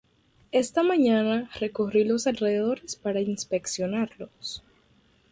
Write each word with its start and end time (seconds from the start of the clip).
Esta 0.51 0.81
mañana 0.81 1.51
recorrí 1.59 2.03
los 2.05 2.25
alrededores 2.25 2.95
para 2.95 3.19
inspeccionarlos 3.21 4.63